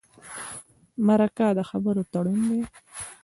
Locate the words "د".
1.57-1.59